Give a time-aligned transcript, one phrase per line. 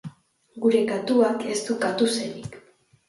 [0.63, 2.63] Gure katuak ez du katu-senik.